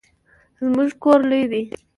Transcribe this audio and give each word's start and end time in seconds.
زموږ 0.63 0.89
کور 1.03 1.19
لوی 1.29 1.43
دی 1.51 1.63